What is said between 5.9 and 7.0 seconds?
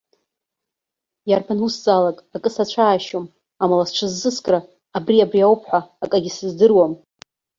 акагьы сыздыруам.